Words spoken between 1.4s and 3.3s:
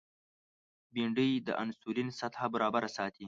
د انسولین سطحه برابره ساتي